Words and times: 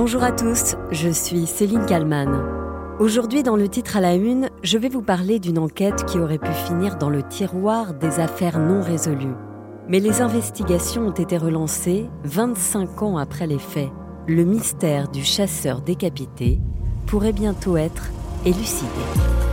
Bonjour 0.00 0.22
à 0.22 0.30
tous, 0.30 0.76
je 0.92 1.08
suis 1.08 1.44
Céline 1.48 1.84
Kalman. 1.84 2.44
Aujourd'hui, 3.00 3.42
dans 3.42 3.56
le 3.56 3.68
titre 3.68 3.96
à 3.96 4.00
la 4.00 4.14
une, 4.14 4.48
je 4.62 4.78
vais 4.78 4.88
vous 4.88 5.02
parler 5.02 5.40
d'une 5.40 5.58
enquête 5.58 6.04
qui 6.04 6.20
aurait 6.20 6.38
pu 6.38 6.52
finir 6.52 6.98
dans 6.98 7.10
le 7.10 7.24
tiroir 7.24 7.94
des 7.94 8.20
affaires 8.20 8.60
non 8.60 8.80
résolues. 8.80 9.34
Mais 9.88 9.98
les 9.98 10.20
investigations 10.20 11.08
ont 11.08 11.10
été 11.10 11.36
relancées 11.36 12.06
25 12.22 13.02
ans 13.02 13.18
après 13.18 13.48
les 13.48 13.58
faits. 13.58 13.90
Le 14.28 14.44
mystère 14.44 15.08
du 15.08 15.24
chasseur 15.24 15.80
décapité 15.80 16.60
pourrait 17.08 17.32
bientôt 17.32 17.76
être 17.76 18.08
élucidé. 18.46 19.47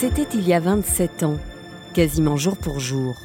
C'était 0.00 0.26
il 0.32 0.48
y 0.48 0.54
a 0.54 0.60
27 0.60 1.24
ans, 1.24 1.36
quasiment 1.92 2.38
jour 2.38 2.56
pour 2.56 2.80
jour, 2.80 3.20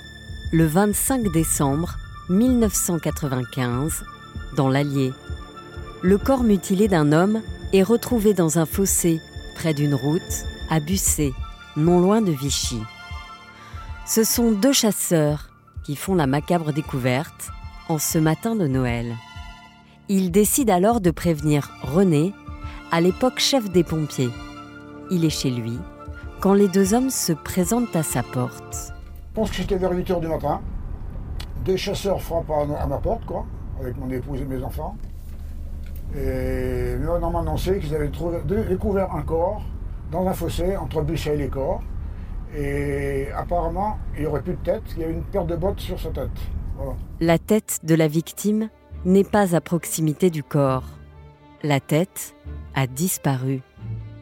le 0.52 0.66
25 0.66 1.32
décembre 1.32 1.96
1995, 2.28 4.04
dans 4.58 4.68
l'Allier. 4.68 5.14
Le 6.02 6.18
corps 6.18 6.44
mutilé 6.44 6.90
d'un 6.90 7.14
homme 7.14 7.42
est 7.72 7.82
retrouvé 7.82 8.34
dans 8.34 8.60
un 8.60 8.66
fossé 8.66 9.22
près 9.56 9.74
d'une 9.74 9.96
route 9.96 10.44
à 10.70 10.82
Bussé, 10.82 11.34
non 11.78 12.02
loin 12.02 12.22
de 12.22 12.34
Vichy. 12.34 12.82
Ce 14.06 14.26
sont 14.26 14.52
deux 14.52 14.74
chasseurs 14.74 15.52
qui 15.86 15.96
font 15.96 16.14
la 16.14 16.28
macabre 16.28 16.74
découverte 16.74 17.52
en 17.88 18.00
ce 18.00 18.18
matin 18.18 18.54
de 18.54 18.68
Noël. 18.68 19.16
Ils 20.10 20.30
décident 20.30 20.74
alors 20.74 21.00
de 21.00 21.12
prévenir 21.12 21.72
René, 21.84 22.34
à 22.92 23.00
l'époque 23.00 23.40
chef 23.40 23.72
des 23.72 23.86
pompiers. 23.86 24.32
Il 25.10 25.24
est 25.24 25.30
chez 25.30 25.52
lui 25.52 25.80
quand 26.40 26.54
les 26.54 26.68
deux 26.68 26.94
hommes 26.94 27.10
se 27.10 27.34
présentent 27.34 27.96
à 27.96 28.04
sa 28.04 28.24
porte. 28.24 28.94
Je 29.30 29.34
pense 29.34 29.50
que 29.50 29.58
c'était 29.58 29.78
vers 29.78 29.92
8 29.92 30.10
h 30.10 30.20
du 30.20 30.28
matin. 30.28 30.62
Des 31.64 31.78
chasseurs 31.78 32.22
frappent 32.22 32.52
à 32.52 32.86
ma 32.86 32.98
porte, 32.98 33.26
quoi, 33.26 33.46
avec 33.80 33.98
mon 33.98 34.10
épouse 34.10 34.42
et 34.42 34.46
mes 34.46 34.64
enfants. 34.64 34.96
Et 36.16 36.96
on 37.08 37.32
m'a 37.32 37.40
annoncé 37.40 37.80
qu'ils 37.80 37.94
avaient 37.96 38.12
découvert 38.70 39.14
un 39.14 39.24
corps 39.24 39.64
dans 40.12 40.28
un 40.28 40.34
fossé 40.34 40.78
entre 40.78 41.02
Bichet 41.02 41.34
et 41.34 41.38
les 41.38 41.50
corps. 41.50 41.82
Et 42.56 43.28
apparemment, 43.36 43.98
il 44.16 44.22
n'y 44.22 44.28
aurait 44.28 44.42
plus 44.42 44.54
de 44.54 44.64
tête, 44.64 44.84
il 44.96 45.02
y 45.02 45.04
avait 45.04 45.14
une 45.14 45.24
paire 45.24 45.46
de 45.46 45.56
bottes 45.56 45.80
sur 45.80 46.00
sa 46.00 46.10
tête. 46.10 46.30
La 47.20 47.38
tête 47.38 47.80
de 47.84 47.96
la 47.96 48.08
victime 48.08 48.70
n'est 49.04 49.24
pas 49.24 49.56
à 49.56 49.62
proximité 49.62 50.30
du 50.30 50.44
corps. 50.44 50.86
La 51.64 51.80
tête 51.80 52.36
a 52.76 52.88
disparu 52.88 53.62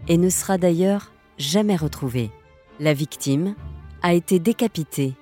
et 0.07 0.17
ne 0.17 0.29
sera 0.29 0.57
d'ailleurs 0.57 1.12
jamais 1.37 1.75
retrouvée. 1.75 2.31
La 2.79 2.93
victime 2.93 3.55
a 4.01 4.13
été 4.13 4.39
décapitée 4.39 5.13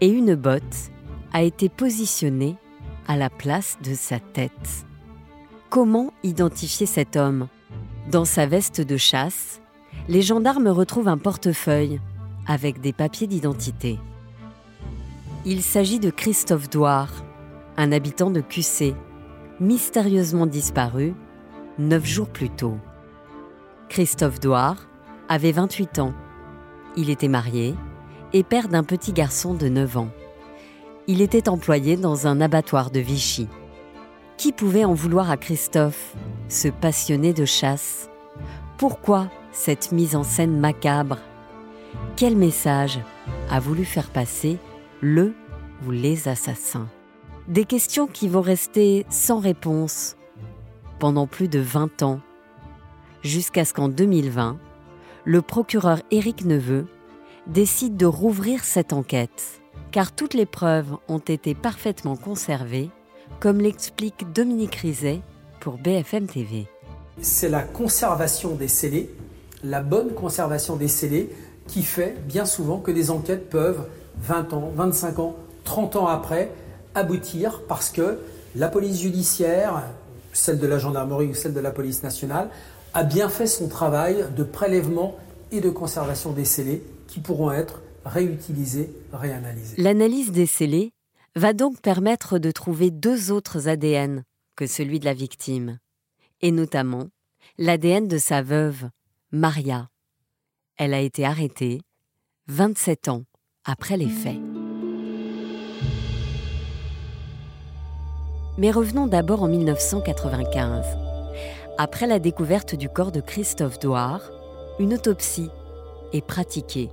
et 0.00 0.08
une 0.08 0.34
botte 0.34 0.90
a 1.32 1.42
été 1.42 1.68
positionnée 1.68 2.56
à 3.06 3.16
la 3.16 3.30
place 3.30 3.78
de 3.82 3.94
sa 3.94 4.18
tête. 4.18 4.86
Comment 5.70 6.12
identifier 6.22 6.86
cet 6.86 7.16
homme? 7.16 7.48
Dans 8.10 8.24
sa 8.24 8.46
veste 8.46 8.80
de 8.80 8.96
chasse, 8.96 9.60
les 10.08 10.22
gendarmes 10.22 10.68
retrouvent 10.68 11.08
un 11.08 11.18
portefeuille 11.18 12.00
avec 12.46 12.80
des 12.80 12.92
papiers 12.92 13.26
d'identité. 13.26 13.98
Il 15.44 15.62
s'agit 15.62 15.98
de 15.98 16.10
Christophe 16.10 16.70
Douard, 16.70 17.10
un 17.76 17.92
habitant 17.92 18.30
de 18.30 18.40
QC, 18.40 18.94
mystérieusement 19.60 20.46
disparu 20.46 21.14
neuf 21.78 22.06
jours 22.06 22.28
plus 22.28 22.50
tôt. 22.50 22.78
Christophe 23.88 24.40
Douard 24.40 24.88
avait 25.28 25.52
28 25.52 25.98
ans. 25.98 26.14
Il 26.96 27.10
était 27.10 27.28
marié 27.28 27.74
et 28.32 28.42
père 28.42 28.68
d'un 28.68 28.84
petit 28.84 29.12
garçon 29.12 29.54
de 29.54 29.68
9 29.68 29.96
ans. 29.96 30.10
Il 31.06 31.20
était 31.20 31.48
employé 31.48 31.96
dans 31.96 32.26
un 32.26 32.40
abattoir 32.40 32.90
de 32.90 33.00
Vichy. 33.00 33.48
Qui 34.36 34.52
pouvait 34.52 34.84
en 34.84 34.94
vouloir 34.94 35.30
à 35.30 35.36
Christophe, 35.36 36.14
ce 36.48 36.68
passionné 36.68 37.32
de 37.32 37.44
chasse? 37.44 38.08
Pourquoi 38.78 39.28
cette 39.52 39.92
mise 39.92 40.16
en 40.16 40.24
scène 40.24 40.58
macabre? 40.58 41.18
Quel 42.16 42.36
message 42.36 42.98
a 43.50 43.60
voulu 43.60 43.84
faire 43.84 44.10
passer 44.10 44.58
le 45.00 45.34
ou 45.86 45.90
les 45.90 46.26
assassins? 46.28 46.88
Des 47.46 47.64
questions 47.64 48.06
qui 48.06 48.28
vont 48.28 48.40
rester 48.40 49.04
sans 49.10 49.38
réponse 49.38 50.16
pendant 50.98 51.26
plus 51.26 51.48
de 51.48 51.60
20 51.60 52.02
ans, 52.02 52.20
jusqu'à 53.22 53.64
ce 53.64 53.74
qu'en 53.74 53.88
2020, 53.88 54.58
le 55.24 55.40
procureur 55.40 56.00
Éric 56.10 56.44
Neveu 56.44 56.86
décide 57.46 57.96
de 57.96 58.06
rouvrir 58.06 58.64
cette 58.64 58.92
enquête, 58.92 59.60
car 59.90 60.12
toutes 60.12 60.34
les 60.34 60.46
preuves 60.46 60.96
ont 61.08 61.18
été 61.18 61.54
parfaitement 61.54 62.16
conservées, 62.16 62.90
comme 63.40 63.60
l'explique 63.60 64.32
Dominique 64.32 64.76
Rizet 64.76 65.20
pour 65.60 65.78
BFM 65.78 66.26
TV. 66.26 66.66
C'est 67.22 67.48
la 67.48 67.62
conservation 67.62 68.54
des 68.54 68.68
scellés, 68.68 69.14
la 69.62 69.82
bonne 69.82 70.12
conservation 70.12 70.76
des 70.76 70.88
scellés, 70.88 71.30
qui 71.66 71.82
fait 71.82 72.16
bien 72.26 72.44
souvent 72.44 72.78
que 72.78 72.90
des 72.90 73.10
enquêtes 73.10 73.48
peuvent, 73.48 73.86
20 74.18 74.52
ans, 74.52 74.72
25 74.74 75.18
ans, 75.20 75.36
30 75.64 75.96
ans 75.96 76.06
après, 76.06 76.50
aboutir 76.94 77.62
parce 77.66 77.88
que 77.88 78.18
la 78.56 78.68
police 78.68 79.00
judiciaire, 79.00 79.84
celle 80.34 80.58
de 80.58 80.66
la 80.66 80.78
gendarmerie 80.78 81.26
ou 81.26 81.34
celle 81.34 81.54
de 81.54 81.60
la 81.60 81.70
police 81.70 82.02
nationale, 82.02 82.50
a 82.94 83.02
bien 83.02 83.28
fait 83.28 83.48
son 83.48 83.68
travail 83.68 84.24
de 84.36 84.44
prélèvement 84.44 85.16
et 85.50 85.60
de 85.60 85.68
conservation 85.68 86.32
des 86.32 86.44
scellés 86.44 86.82
qui 87.08 87.20
pourront 87.20 87.50
être 87.50 87.82
réutilisés, 88.04 88.90
réanalysés. 89.12 89.82
L'analyse 89.82 90.30
des 90.30 90.46
scellés 90.46 90.92
va 91.34 91.52
donc 91.52 91.80
permettre 91.80 92.38
de 92.38 92.50
trouver 92.52 92.90
deux 92.92 93.32
autres 93.32 93.68
ADN 93.68 94.22
que 94.56 94.66
celui 94.66 95.00
de 95.00 95.04
la 95.04 95.14
victime, 95.14 95.78
et 96.40 96.52
notamment 96.52 97.08
l'ADN 97.58 98.06
de 98.06 98.18
sa 98.18 98.42
veuve, 98.42 98.88
Maria. 99.32 99.88
Elle 100.76 100.94
a 100.94 101.00
été 101.00 101.24
arrêtée 101.24 101.80
27 102.46 103.08
ans 103.08 103.24
après 103.64 103.96
les 103.96 104.08
faits. 104.08 104.38
Mais 108.56 108.70
revenons 108.70 109.08
d'abord 109.08 109.42
en 109.42 109.48
1995. 109.48 111.03
Après 111.76 112.06
la 112.06 112.20
découverte 112.20 112.76
du 112.76 112.88
corps 112.88 113.10
de 113.10 113.20
Christophe 113.20 113.80
Douard, 113.80 114.30
une 114.78 114.94
autopsie 114.94 115.50
est 116.12 116.24
pratiquée. 116.24 116.88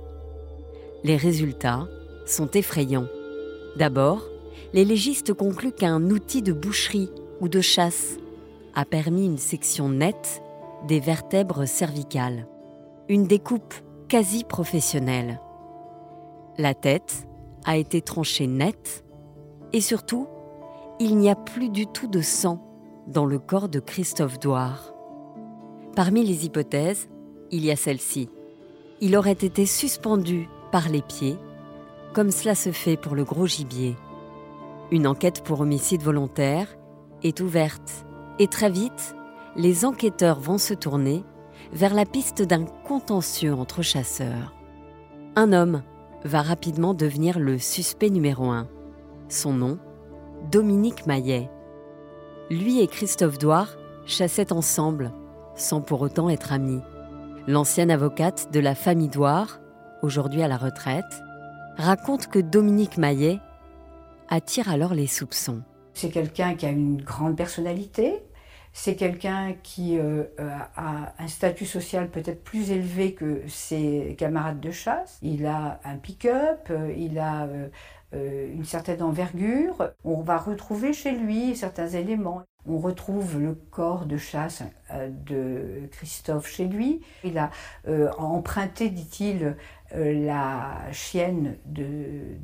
Les 1.04 1.16
résultats 1.16 1.86
sont 2.26 2.50
effrayants. 2.50 3.06
D'abord, 3.76 4.22
les 4.72 4.84
légistes 4.84 5.34
concluent 5.34 5.72
qu'un 5.72 6.10
outil 6.10 6.42
de 6.42 6.52
boucherie 6.52 7.10
ou 7.40 7.48
de 7.48 7.60
chasse 7.60 8.16
a 8.74 8.84
permis 8.84 9.26
une 9.26 9.38
section 9.38 9.88
nette 9.88 10.42
des 10.88 10.98
vertèbres 10.98 11.64
cervicales, 11.64 12.48
une 13.08 13.28
découpe 13.28 13.74
quasi 14.08 14.42
professionnelle. 14.42 15.40
La 16.58 16.74
tête 16.74 17.28
a 17.64 17.76
été 17.76 18.02
tranchée 18.02 18.48
nette 18.48 19.04
et 19.72 19.80
surtout, 19.80 20.26
il 20.98 21.18
n'y 21.18 21.30
a 21.30 21.36
plus 21.36 21.68
du 21.68 21.86
tout 21.86 22.08
de 22.08 22.20
sang 22.20 22.71
dans 23.06 23.26
le 23.26 23.38
corps 23.38 23.68
de 23.68 23.80
Christophe 23.80 24.38
Douard. 24.38 24.94
Parmi 25.94 26.24
les 26.24 26.46
hypothèses, 26.46 27.08
il 27.50 27.64
y 27.64 27.70
a 27.70 27.76
celle-ci. 27.76 28.30
Il 29.00 29.16
aurait 29.16 29.32
été 29.32 29.66
suspendu 29.66 30.48
par 30.70 30.88
les 30.88 31.02
pieds, 31.02 31.36
comme 32.14 32.30
cela 32.30 32.54
se 32.54 32.72
fait 32.72 32.96
pour 32.96 33.14
le 33.14 33.24
gros 33.24 33.46
gibier. 33.46 33.96
Une 34.90 35.06
enquête 35.06 35.42
pour 35.42 35.60
homicide 35.60 36.02
volontaire 36.02 36.68
est 37.22 37.40
ouverte 37.40 38.06
et 38.38 38.46
très 38.46 38.70
vite, 38.70 39.14
les 39.56 39.84
enquêteurs 39.84 40.40
vont 40.40 40.58
se 40.58 40.74
tourner 40.74 41.24
vers 41.72 41.94
la 41.94 42.04
piste 42.04 42.42
d'un 42.42 42.64
contentieux 42.64 43.54
entre 43.54 43.82
chasseurs. 43.82 44.54
Un 45.36 45.52
homme 45.52 45.82
va 46.24 46.42
rapidement 46.42 46.94
devenir 46.94 47.38
le 47.38 47.58
suspect 47.58 48.10
numéro 48.10 48.50
un. 48.50 48.68
Son 49.28 49.52
nom, 49.52 49.78
Dominique 50.50 51.06
Maillet. 51.06 51.50
Lui 52.52 52.82
et 52.82 52.86
Christophe 52.86 53.38
Douard 53.38 53.78
chassaient 54.04 54.52
ensemble, 54.52 55.10
sans 55.56 55.80
pour 55.80 56.02
autant 56.02 56.28
être 56.28 56.52
amis. 56.52 56.82
L'ancienne 57.46 57.90
avocate 57.90 58.52
de 58.52 58.60
la 58.60 58.74
famille 58.74 59.08
Douard, 59.08 59.58
aujourd'hui 60.02 60.42
à 60.42 60.48
la 60.48 60.58
retraite, 60.58 61.22
raconte 61.78 62.26
que 62.26 62.38
Dominique 62.38 62.98
Maillet 62.98 63.40
attire 64.28 64.68
alors 64.68 64.92
les 64.92 65.06
soupçons. 65.06 65.62
C'est 65.94 66.10
quelqu'un 66.10 66.54
qui 66.54 66.66
a 66.66 66.68
une 66.68 67.00
grande 67.00 67.38
personnalité, 67.38 68.22
c'est 68.74 68.96
quelqu'un 68.96 69.54
qui 69.62 69.98
euh, 69.98 70.24
a 70.38 71.14
un 71.18 71.28
statut 71.28 71.66
social 71.66 72.10
peut-être 72.10 72.44
plus 72.44 72.70
élevé 72.70 73.14
que 73.14 73.42
ses 73.48 74.14
camarades 74.18 74.60
de 74.60 74.70
chasse. 74.70 75.18
Il 75.22 75.46
a 75.46 75.80
un 75.84 75.96
pick-up, 75.96 76.68
euh, 76.70 76.92
il 76.96 77.18
a 77.18 77.44
euh, 77.44 77.68
une 78.12 78.64
certaine 78.64 79.02
envergure. 79.02 79.90
On 80.04 80.20
va 80.22 80.36
retrouver 80.36 80.92
chez 80.92 81.12
lui 81.12 81.56
certains 81.56 81.88
éléments. 81.88 82.42
On 82.64 82.78
retrouve 82.78 83.40
le 83.40 83.54
corps 83.54 84.06
de 84.06 84.16
chasse 84.16 84.62
euh, 84.92 85.10
de 85.10 85.88
Christophe 85.90 86.48
chez 86.48 86.66
lui. 86.66 87.00
Il 87.24 87.38
a 87.38 87.50
euh, 87.88 88.08
emprunté, 88.18 88.88
dit-il, 88.88 89.56
euh, 89.94 90.24
la 90.24 90.92
chienne 90.92 91.58
de, 91.66 91.82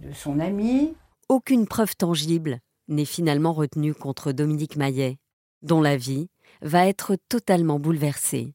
de 0.03 0.13
son 0.13 0.41
ami. 0.41 0.97
Aucune 1.29 1.67
preuve 1.67 1.95
tangible 1.95 2.59
n'est 2.89 3.05
finalement 3.05 3.53
retenue 3.53 3.95
contre 3.95 4.33
Dominique 4.33 4.77
Maillet, 4.77 5.19
dont 5.63 5.81
la 5.81 5.97
vie 5.97 6.29
va 6.63 6.89
être 6.89 7.17
totalement 7.29 7.79
bouleversée. 7.79 8.55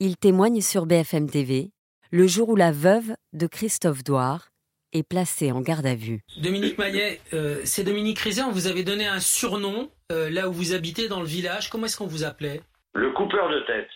Il 0.00 0.16
témoigne 0.16 0.60
sur 0.60 0.86
BFM 0.86 1.30
TV 1.30 1.70
le 2.10 2.26
jour 2.26 2.48
où 2.48 2.56
la 2.56 2.72
veuve 2.72 3.14
de 3.34 3.46
Christophe 3.46 4.02
Douard 4.02 4.48
est 4.92 5.08
placée 5.08 5.52
en 5.52 5.60
garde 5.60 5.86
à 5.86 5.94
vue. 5.94 6.20
Dominique 6.42 6.78
Maillet, 6.78 7.20
euh, 7.34 7.60
c'est 7.64 7.84
Dominique 7.84 8.18
Rizet, 8.18 8.42
vous 8.50 8.66
avez 8.66 8.84
donné 8.84 9.06
un 9.06 9.20
surnom 9.20 9.90
euh, 10.12 10.30
là 10.30 10.48
où 10.48 10.52
vous 10.52 10.74
habitez 10.74 11.08
dans 11.08 11.20
le 11.20 11.26
village. 11.26 11.70
Comment 11.70 11.86
est-ce 11.86 11.98
qu'on 11.98 12.06
vous 12.06 12.24
appelait? 12.24 12.60
Le 12.94 13.10
coupeur 13.12 13.50
de 13.50 13.60
tête. 13.60 13.88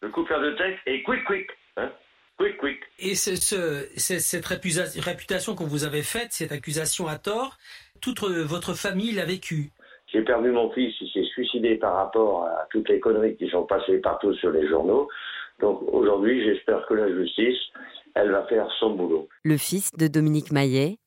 Le 0.00 0.08
coupeur 0.08 0.40
de 0.40 0.52
tête 0.52 0.78
et 0.86 1.02
quick 1.02 1.24
quick. 1.24 1.46
Hein 1.76 1.90
quick 2.38 2.56
quick. 2.58 2.80
Et 2.98 3.14
ce, 3.14 3.36
ce, 3.36 3.86
cette 3.96 4.46
réputation 4.46 5.54
qu'on 5.54 5.66
vous 5.66 5.84
avait 5.84 6.02
faite, 6.02 6.28
cette 6.30 6.52
accusation 6.52 7.06
à 7.06 7.18
tort, 7.18 7.58
toute 8.00 8.20
votre 8.22 8.74
famille 8.74 9.12
l'a 9.12 9.24
vécue. 9.24 9.70
J'ai 10.12 10.22
perdu 10.22 10.50
mon 10.50 10.70
fils, 10.72 10.94
il 11.00 11.10
s'est 11.10 11.28
suicidé 11.30 11.76
par 11.76 11.94
rapport 11.94 12.44
à 12.44 12.66
toutes 12.70 12.88
les 12.88 13.00
conneries 13.00 13.36
qui 13.36 13.48
sont 13.48 13.64
passées 13.64 13.98
partout 13.98 14.34
sur 14.34 14.50
les 14.50 14.68
journaux. 14.68 15.08
Donc 15.62 15.80
aujourd'hui, 15.92 16.44
j'espère 16.44 16.84
que 16.88 16.94
la 16.94 17.08
justice, 17.08 17.58
elle 18.14 18.32
va 18.32 18.44
faire 18.48 18.68
son 18.80 18.96
boulot. 18.96 19.28
Le 19.44 19.56
fils 19.56 19.92
de 19.96 20.08
Dominique 20.08 20.50
Maillet, 20.50 20.98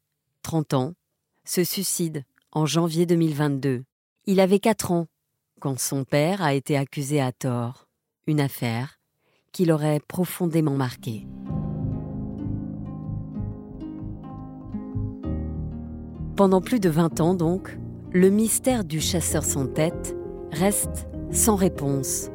30 0.43 0.73
ans, 0.73 0.93
se 1.43 1.63
suicide 1.63 2.23
en 2.53 2.65
janvier 2.65 3.05
2022. 3.05 3.83
Il 4.25 4.39
avait 4.39 4.59
4 4.59 4.91
ans 4.93 5.07
quand 5.59 5.77
son 5.77 6.05
père 6.05 6.41
a 6.41 6.53
été 6.53 6.77
accusé 6.77 7.21
à 7.21 7.31
tort. 7.33 7.85
Une 8.27 8.39
affaire 8.39 8.97
qui 9.51 9.65
l'aurait 9.65 9.99
profondément 10.07 10.75
marqué. 10.75 11.27
Pendant 16.37 16.61
plus 16.61 16.79
de 16.79 16.89
20 16.89 17.19
ans 17.19 17.33
donc, 17.33 17.77
le 18.11 18.29
mystère 18.29 18.83
du 18.83 19.01
chasseur 19.01 19.43
sans 19.43 19.67
tête 19.67 20.15
reste 20.51 21.07
sans 21.31 21.55
réponse, 21.55 22.29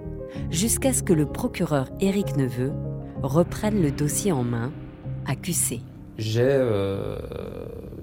jusqu'à 0.51 0.93
ce 0.93 1.03
que 1.03 1.13
le 1.13 1.27
procureur 1.27 1.91
Éric 2.01 2.37
Neveu 2.37 2.73
reprenne 3.23 3.83
le 3.83 3.91
dossier 3.91 4.33
en 4.33 4.45
main, 4.45 4.73
accusé. 5.27 5.81
J'ai 6.19 6.43
euh, 6.43 7.17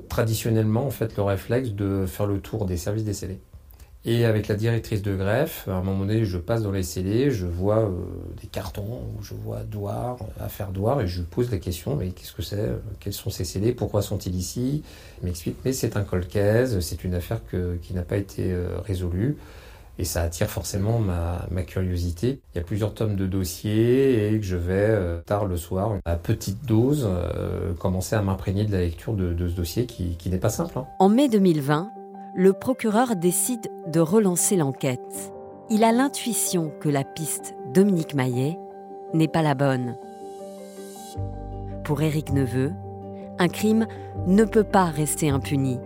traditionnellement 0.10 0.86
en 0.86 0.92
fait 0.92 1.16
le 1.18 1.24
réflexe 1.24 1.70
de 1.70 2.06
faire 2.06 2.26
le 2.26 2.40
tour 2.40 2.66
des 2.66 2.78
services 2.78 3.04
des 3.04 3.14
scellés. 3.14 3.40
Et 4.06 4.24
avec 4.24 4.48
la 4.48 4.56
directrice 4.56 5.02
de 5.02 5.16
greffe, 5.16 5.68
à 5.68 5.74
un 5.74 5.84
moment 5.84 6.06
donné, 6.06 6.24
je 6.24 6.38
passe 6.38 6.62
dans 6.62 6.72
les 6.72 6.84
scellés, 6.84 7.30
je 7.30 7.46
vois 7.46 7.80
euh, 7.80 7.92
des 8.42 8.48
cartons, 8.48 9.02
je 9.22 9.34
vois 9.34 9.64
Douard, 9.64 10.18
affaire 10.40 10.72
Douard, 10.72 11.02
et 11.02 11.08
je 11.08 11.22
pose 11.22 11.52
la 11.52 11.58
question, 11.58 11.98
mais 11.98 12.12
qu'est-ce 12.12 12.32
que 12.32 12.42
c'est 12.42 12.70
Quels 13.02 13.12
sont 13.12 13.30
ces 13.30 13.44
scellés 13.44 13.74
Pourquoi 13.74 14.02
sont-ils 14.02 14.36
ici? 14.36 14.84
Il 15.22 15.26
m'explique, 15.26 15.58
mais 15.66 15.74
c'est 15.74 15.98
un 15.98 16.04
colcaise, 16.04 16.80
c'est 16.80 17.04
une 17.04 17.16
affaire 17.16 17.42
qui 17.82 17.94
n'a 17.94 18.04
pas 18.04 18.16
été 18.16 18.54
euh, 18.54 18.78
résolue. 18.86 19.36
Et 20.00 20.04
ça 20.04 20.22
attire 20.22 20.48
forcément 20.48 21.00
ma, 21.00 21.64
curiosité. 21.64 22.40
Il 22.54 22.58
y 22.58 22.62
a 22.62 22.64
plusieurs 22.64 22.94
tomes 22.94 23.16
de 23.16 23.26
dossiers 23.26 24.32
et 24.32 24.40
que 24.40 24.46
je 24.46 24.56
vais, 24.56 24.74
euh, 24.74 25.22
tard 25.26 25.46
le 25.46 25.58
soir, 25.58 25.94
à 26.06 26.16
petite 26.16 26.66
dose, 26.66 27.08
commencer 27.80 28.16
à 28.16 28.22
m'imprégner 28.22 28.66
de 28.66 28.72
la 28.72 28.82
lecture 28.82 29.14
de, 29.14 29.36
ce 29.48 29.54
dossier 29.54 29.86
qui, 29.86 30.30
n'est 30.30 30.38
pas 30.38 30.50
simple. 30.50 30.78
Hein. 30.78 30.86
En 31.00 31.10
mai 31.10 31.30
2020, 31.30 31.90
le 32.36 32.54
procureur 32.54 33.16
décide 33.16 33.72
de 33.88 34.00
relancer 34.00 34.56
l'enquête. 34.56 35.34
Il 35.70 35.84
a 35.84 35.92
l'intuition 35.92 36.72
que 36.80 36.88
la 36.88 37.04
piste 37.04 37.56
Dominique 37.74 38.14
Maillet 38.14 38.58
n'est 39.14 39.28
pas 39.28 39.42
la 39.42 39.56
bonne. 39.56 39.98
Pour 41.84 42.02
Éric 42.02 42.32
Neveu, 42.32 42.72
un 43.40 43.48
crime 43.48 43.88
ne 44.28 44.44
peut 44.44 44.64
pas 44.64 44.86
rester 44.86 45.30
impuni. 45.30 45.80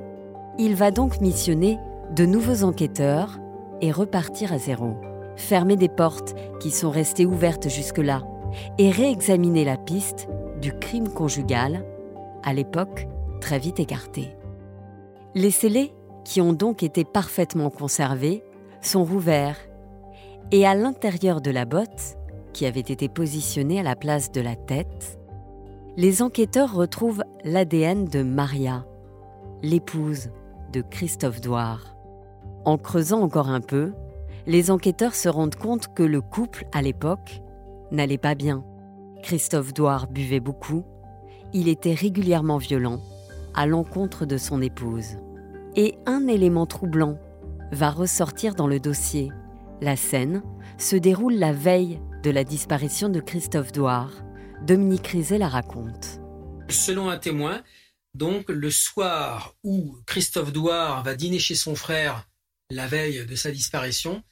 Il 0.57 0.75
va 0.75 0.91
donc 0.91 1.21
missionner 1.21 1.79
de 2.15 2.25
nouveaux 2.25 2.63
enquêteurs 2.63 3.39
et 3.81 3.91
repartir 3.91 4.53
à 4.53 4.57
zéro. 4.57 4.95
Fermer 5.35 5.75
des 5.75 5.89
portes 5.89 6.35
qui 6.59 6.71
sont 6.71 6.91
restées 6.91 7.25
ouvertes 7.25 7.69
jusque-là 7.69 8.23
et 8.77 8.91
réexaminer 8.91 9.65
la 9.65 9.77
piste 9.77 10.27
du 10.61 10.73
crime 10.73 11.09
conjugal, 11.09 11.85
à 12.43 12.53
l'époque 12.53 13.07
très 13.39 13.59
vite 13.59 13.79
écarté. 13.79 14.29
Les 15.33 15.51
scellés 15.51 15.93
qui 16.23 16.41
ont 16.41 16.53
donc 16.53 16.83
été 16.83 17.03
parfaitement 17.03 17.69
conservés, 17.69 18.43
sont 18.81 19.03
rouverts. 19.03 19.57
Et 20.51 20.65
à 20.65 20.75
l'intérieur 20.75 21.41
de 21.41 21.51
la 21.51 21.65
botte, 21.65 22.17
qui 22.53 22.65
avait 22.65 22.79
été 22.79 23.07
positionnée 23.07 23.79
à 23.79 23.83
la 23.83 23.95
place 23.95 24.31
de 24.31 24.41
la 24.41 24.55
tête, 24.55 25.19
les 25.97 26.21
enquêteurs 26.21 26.73
retrouvent 26.73 27.23
l'ADN 27.43 28.05
de 28.05 28.23
Maria, 28.23 28.85
l'épouse 29.61 30.29
de 30.73 30.81
Christophe 30.81 31.41
Douard. 31.41 31.95
En 32.65 32.77
creusant 32.77 33.21
encore 33.21 33.49
un 33.49 33.61
peu, 33.61 33.91
les 34.45 34.71
enquêteurs 34.71 35.15
se 35.15 35.29
rendent 35.29 35.55
compte 35.55 35.93
que 35.93 36.03
le 36.03 36.21
couple, 36.21 36.65
à 36.71 36.81
l'époque, 36.81 37.41
n'allait 37.91 38.17
pas 38.17 38.35
bien. 38.35 38.63
Christophe 39.23 39.73
Douard 39.73 40.07
buvait 40.07 40.39
beaucoup, 40.39 40.83
il 41.53 41.67
était 41.67 41.93
régulièrement 41.93 42.57
violent 42.57 43.01
à 43.53 43.65
l'encontre 43.65 44.25
de 44.25 44.37
son 44.37 44.61
épouse. 44.61 45.17
Et 45.75 45.95
un 46.05 46.27
élément 46.27 46.65
troublant 46.65 47.17
va 47.71 47.89
ressortir 47.89 48.55
dans 48.55 48.67
le 48.67 48.79
dossier. 48.79 49.31
La 49.81 49.95
scène 49.95 50.43
se 50.77 50.95
déroule 50.95 51.35
la 51.35 51.53
veille 51.53 51.99
de 52.23 52.29
la 52.29 52.43
disparition 52.43 53.09
de 53.09 53.19
Christophe 53.19 53.71
Douard. 53.71 54.11
Dominique 54.65 55.07
Rizet 55.07 55.37
la 55.37 55.47
raconte. 55.47 56.21
Selon 56.69 57.09
un 57.09 57.17
témoin, 57.17 57.61
donc 58.13 58.49
le 58.49 58.69
soir 58.69 59.55
où 59.63 59.97
Christophe 60.05 60.53
Douard 60.53 61.03
va 61.03 61.15
dîner 61.15 61.39
chez 61.39 61.55
son 61.55 61.75
frère 61.75 62.27
la 62.71 62.87
veille 62.87 63.25
de 63.25 63.35
sa 63.35 63.51
disparition, 63.51 64.23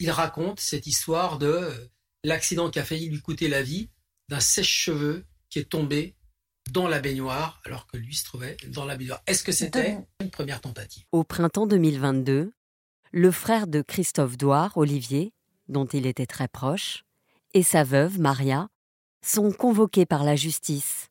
il 0.00 0.10
raconte 0.10 0.60
cette 0.60 0.86
histoire 0.86 1.38
de 1.38 1.70
l'accident 2.24 2.70
qui 2.70 2.78
a 2.78 2.84
failli 2.84 3.08
lui 3.08 3.20
coûter 3.20 3.48
la 3.48 3.62
vie 3.62 3.90
d'un 4.28 4.40
sèche-cheveux 4.40 5.24
qui 5.48 5.60
est 5.60 5.68
tombé 5.68 6.16
dans 6.72 6.88
la 6.88 7.00
baignoire 7.00 7.60
alors 7.64 7.86
que 7.86 7.96
lui 7.96 8.14
se 8.14 8.24
trouvait 8.24 8.56
dans 8.68 8.84
la 8.84 8.96
baignoire. 8.96 9.22
Est-ce 9.26 9.44
que 9.44 9.52
c'était 9.52 9.98
une 10.20 10.30
première 10.30 10.60
tentative? 10.60 11.04
Au 11.12 11.22
printemps 11.22 11.66
2022, 11.66 12.52
le 13.12 13.30
frère 13.30 13.66
de 13.66 13.82
Christophe 13.82 14.36
Douard, 14.36 14.76
Olivier, 14.76 15.32
dont 15.68 15.86
il 15.86 16.06
était 16.06 16.26
très 16.26 16.48
proche, 16.48 17.04
et 17.52 17.62
sa 17.62 17.84
veuve, 17.84 18.18
Maria, 18.18 18.68
sont 19.22 19.52
convoqués 19.52 20.06
par 20.06 20.24
la 20.24 20.34
justice. 20.34 21.10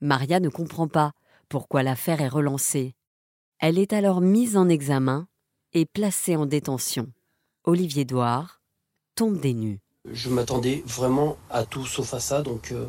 Maria 0.00 0.40
ne 0.40 0.50
comprend 0.50 0.88
pas 0.88 1.12
pourquoi 1.48 1.82
l'affaire 1.82 2.20
est 2.20 2.28
relancée. 2.28 2.94
Elle 3.58 3.78
est 3.78 3.94
alors 3.94 4.20
mise 4.20 4.56
en 4.56 4.68
examen 4.68 5.26
et 5.72 5.86
placée 5.86 6.36
en 6.36 6.46
détention. 6.46 7.08
Olivier 7.64 8.04
Douard 8.04 8.60
tombe 9.14 9.40
des 9.40 9.54
nues. 9.54 9.80
Je 10.10 10.28
m'attendais 10.28 10.82
vraiment 10.86 11.36
à 11.50 11.64
tout 11.64 11.84
sauf 11.84 12.14
à 12.14 12.20
ça, 12.20 12.42
donc 12.42 12.70
euh, 12.70 12.86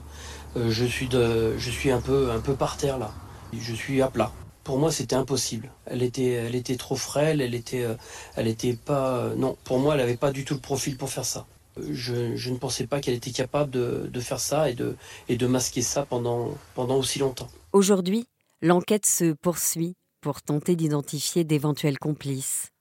euh, 0.55 0.69
je, 0.69 0.86
suis 0.86 1.07
de, 1.07 1.57
je 1.57 1.72
suis 1.72 1.89
un 1.89 2.00
peu, 2.00 2.29
un 2.31 2.39
peu 2.39 2.53
par 2.53 2.77
terre 2.77 3.00
là. 3.00 3.12
Je 3.57 3.74
suis 3.74 4.01
à 4.01 4.10
plat. 4.10 4.31
Pour 4.63 4.77
moi, 4.77 4.91
c'était 4.91 5.15
impossible. 5.15 5.72
Elle 5.86 6.03
était, 6.03 6.31
elle 6.31 6.53
était 6.53 6.75
trop 6.75 6.96
frêle, 6.96 7.41
elle 7.41 7.55
était, 7.55 7.84
euh, 7.84 7.96
elle 8.36 8.48
était 8.48 8.74
pas. 8.74 9.29
non, 9.36 9.57
pour 9.63 9.79
moi, 9.79 9.96
elle 9.96 10.01
n'avait 10.01 10.17
pas 10.17 10.31
du 10.31 10.46
tout 10.46 10.53
le 10.53 10.60
profil 10.60 10.98
pour 10.98 11.10
faire 11.10 11.25
ça. 11.25 11.48
Je, 11.89 12.36
je 12.36 12.50
ne 12.51 12.57
pensais 12.57 12.86
pas 12.86 13.00
qu'elle 13.00 13.13
était 13.13 13.31
capable 13.31 13.72
de, 13.72 14.10
de, 14.12 14.19
faire 14.19 14.39
ça 14.39 14.69
et 14.69 14.74
de, 14.74 14.96
et 15.29 15.38
de 15.38 15.48
masquer 15.48 15.81
ça 15.81 16.05
pendant, 16.05 16.55
pendant 16.75 16.98
aussi 16.98 17.19
longtemps. 17.19 17.48
Aujourd'hui, 17.72 18.27
l'enquête 18.62 19.05
se 19.05 19.34
poursuit 19.34 19.96
pour 20.21 20.41
tenter 20.41 20.75
d'identifier 20.75 21.43
d'éventuels 21.43 22.00
complices. 22.00 22.71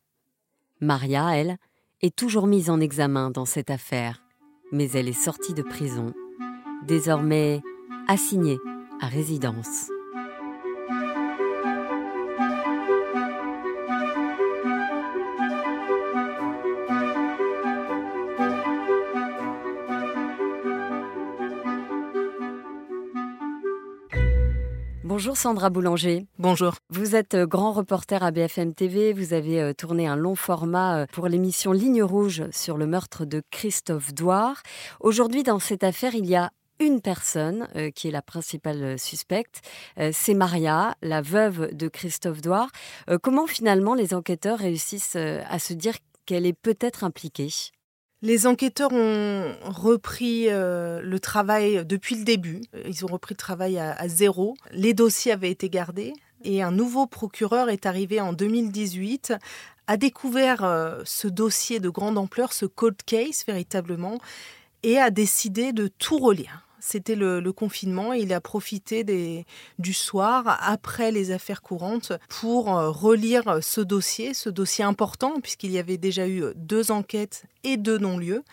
Maria, 0.80 1.36
elle, 1.36 1.56
est 2.02 2.14
toujours 2.14 2.46
mise 2.46 2.70
en 2.70 2.80
examen 2.80 3.30
dans 3.30 3.46
cette 3.46 3.70
affaire 3.70 4.26
mais 4.72 4.90
elle 4.92 5.08
est 5.08 5.12
sortie 5.12 5.54
de 5.54 5.62
prison, 5.62 6.12
désormais 6.86 7.62
assignée 8.08 8.58
à 9.00 9.06
résidence. 9.06 9.90
Bonjour 25.26 25.38
Sandra 25.38 25.70
Boulanger. 25.70 26.24
Bonjour. 26.38 26.76
Vous 26.88 27.16
êtes 27.16 27.34
euh, 27.34 27.46
grand 27.48 27.72
reporter 27.72 28.22
à 28.22 28.30
BFM 28.30 28.74
TV. 28.74 29.12
Vous 29.12 29.32
avez 29.32 29.60
euh, 29.60 29.72
tourné 29.72 30.06
un 30.06 30.14
long 30.14 30.36
format 30.36 30.98
euh, 30.98 31.06
pour 31.10 31.26
l'émission 31.26 31.72
Ligne 31.72 32.04
Rouge 32.04 32.44
sur 32.52 32.78
le 32.78 32.86
meurtre 32.86 33.24
de 33.24 33.42
Christophe 33.50 34.14
Douard. 34.14 34.62
Aujourd'hui, 35.00 35.42
dans 35.42 35.58
cette 35.58 35.82
affaire, 35.82 36.14
il 36.14 36.26
y 36.26 36.36
a 36.36 36.52
une 36.78 37.00
personne 37.00 37.66
qui 37.96 38.06
est 38.06 38.12
la 38.12 38.22
principale 38.22 38.98
suspecte, 38.98 39.62
c'est 40.12 40.34
Maria, 40.34 40.94
la 41.00 41.22
veuve 41.22 41.74
de 41.74 41.88
Christophe 41.88 42.42
Douard. 42.42 42.68
comment 43.22 43.46
finalement 43.46 43.94
les 43.94 44.12
enquêteurs 44.12 44.58
réussissent 44.58 45.16
à 45.16 45.58
se 45.58 45.72
dire 45.72 45.94
qu'elle 46.26 46.44
est 46.44 46.52
peut-être 46.52 47.02
impliquée? 47.02 47.48
Les 48.26 48.48
enquêteurs 48.48 48.92
ont 48.92 49.54
repris 49.62 50.46
euh, 50.48 51.00
le 51.00 51.20
travail 51.20 51.86
depuis 51.86 52.16
le 52.16 52.24
début. 52.24 52.60
Ils 52.84 53.04
ont 53.04 53.08
repris 53.08 53.34
le 53.34 53.38
travail 53.38 53.78
à, 53.78 54.08
zéro. 54.08 54.56
Les 54.72 54.94
dossiers 54.94 55.30
avaient 55.30 55.52
été 55.52 55.70
gardés 55.70 56.12
et 56.42 56.60
un 56.60 56.72
nouveau 56.72 57.06
procureur 57.06 57.70
est 57.70 57.86
arrivé 57.86 58.20
en 58.20 58.32
2018 58.32 59.34
a 59.86 59.96
découvert 59.96 60.64
euh, 60.64 61.02
ce 61.04 61.28
dossier 61.28 61.78
de 61.78 61.88
grande 61.88 62.18
ampleur, 62.18 62.52
ce 62.52 62.66
cold 62.66 62.96
case 63.06 63.44
véritablement, 63.46 64.18
et 64.82 64.98
a 64.98 65.10
décidé 65.10 65.72
de 65.72 65.86
tout 65.86 66.18
relire 66.18 66.65
c'était 66.86 67.16
le, 67.16 67.52
confinement. 67.52 68.12
Il 68.12 68.32
a 68.32 68.40
profité 68.40 69.44
du 69.78 69.92
soir, 69.92 70.58
après 70.60 71.10
les 71.10 71.30
affaires 71.30 71.62
courantes, 71.62 72.12
pour 72.28 72.76
euh, 72.76 72.90
relire 72.90 73.58
ce 73.62 73.80
dossier, 73.80 74.34
ce 74.34 74.50
dossier 74.50 74.84
important, 74.84 75.40
puisqu'il 75.40 75.70
y 75.70 75.78
avait 75.78 75.96
déjà 75.96 76.28
eu 76.28 76.44
deux 76.54 76.90
enquêtes 76.90 77.44
et 77.64 77.76
deux 77.76 77.98
non-lieux. 77.98 78.44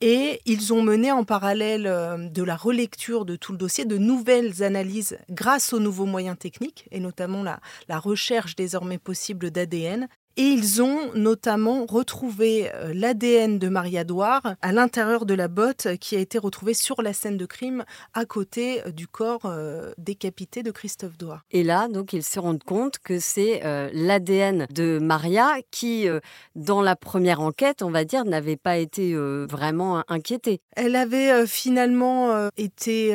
Et 0.00 0.40
ils 0.46 0.72
ont 0.72 0.82
mené 0.82 1.12
en 1.12 1.24
parallèle 1.24 1.86
euh, 1.86 2.16
de 2.16 2.42
la 2.42 2.56
relecture 2.56 3.24
de 3.24 3.36
tout 3.36 3.52
le 3.52 3.58
dossier 3.58 3.84
de 3.84 3.98
nouvelles 3.98 4.62
analyses 4.62 5.18
grâce 5.28 5.72
aux 5.72 5.80
nouveaux 5.80 6.06
moyens 6.06 6.38
techniques, 6.38 6.86
et 6.90 7.00
notamment 7.00 7.42
la 7.42 7.98
recherche 7.98 8.56
désormais 8.56 8.98
possible 8.98 9.50
d'ADN, 9.50 10.08
et 10.40 10.44
ils 10.44 10.80
ont 10.80 11.12
notamment 11.14 11.84
retrouvé 11.84 12.70
euh, 12.74 12.94
l'ADN 12.94 13.58
de 13.58 13.68
Maria 13.68 14.04
Douard 14.04 14.54
à 14.62 14.72
l'intérieur 14.72 15.26
de 15.26 15.34
la 15.34 15.48
botte 15.48 15.88
qui 16.00 16.16
a 16.16 16.18
été 16.18 16.38
retrouvée 16.38 16.72
sur 16.72 17.02
la 17.02 17.12
scène 17.12 17.36
de 17.36 17.44
crime 17.44 17.84
à 18.14 18.24
côté 18.24 18.80
euh, 18.86 18.90
du 18.90 19.06
corps 19.06 19.42
euh, 19.44 19.92
décapité 19.98 20.62
de 20.62 20.70
Christophe 20.70 21.18
Douard. 21.18 21.42
Et 21.50 21.62
là, 21.62 21.88
donc, 21.88 22.14
ils 22.14 22.22
se 22.22 22.40
rendent 22.40 22.64
compte 22.64 23.00
que 23.00 23.18
c'est 23.18 23.60
l'ADN 23.92 24.66
de 24.70 24.98
Maria 24.98 25.56
qui, 25.70 26.06
dans 26.54 26.80
la 26.80 26.96
première 26.96 27.40
enquête, 27.40 27.82
on 27.82 27.90
va 27.90 28.04
dire, 28.04 28.24
n'avait 28.24 28.56
pas 28.56 28.78
été 28.78 29.14
vraiment 29.14 30.02
inquiétée. 30.08 30.60
Elle 30.76 30.96
avait 30.96 31.46
finalement 31.46 32.48
été 32.56 33.14